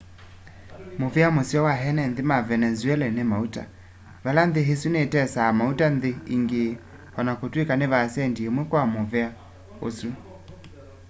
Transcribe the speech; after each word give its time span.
muvea 0.99 1.27
museo 1.35 1.61
wa 1.69 1.75
ene 1.89 2.03
nthi 2.11 2.23
ma 2.29 2.37
venezuela 2.49 3.05
ni 3.15 3.23
mauta 3.31 3.63
vala 4.23 4.41
nthi 4.49 4.61
isu 4.73 4.87
nitesaa 4.91 5.57
mauta 5.59 5.85
nthi 5.95 6.11
ingi 6.35 6.65
o 7.17 7.19
na 7.25 7.33
kutwika 7.39 7.73
ni 7.77 7.85
vaasendi 7.93 8.41
imwe 8.49 8.63
kwa 8.69 8.81
muvea 8.93 9.29
usu 9.87 10.09